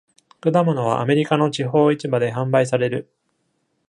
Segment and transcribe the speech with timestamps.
[0.39, 3.13] 果物はアメリカの地方市場で販売される。